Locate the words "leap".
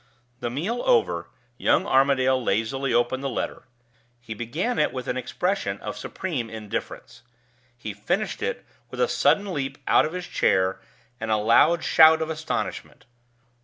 9.53-9.77